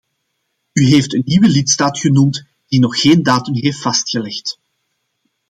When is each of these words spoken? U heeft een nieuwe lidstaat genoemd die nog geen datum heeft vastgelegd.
U 0.73 0.85
heeft 0.85 1.13
een 1.13 1.21
nieuwe 1.25 1.47
lidstaat 1.47 1.99
genoemd 1.99 2.45
die 2.67 2.79
nog 2.79 2.99
geen 3.01 3.23
datum 3.23 3.53
heeft 3.55 3.81
vastgelegd. 3.81 4.59